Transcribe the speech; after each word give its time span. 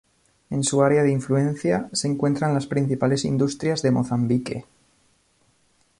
En 0.49 0.63
su 0.63 0.81
área 0.81 1.03
de 1.03 1.11
influencia, 1.11 1.87
se 1.93 2.07
encuentran 2.07 2.55
las 2.55 2.65
principales 2.65 3.23
industrias 3.23 3.83
de 3.83 3.91
Mozambique. 3.91 4.65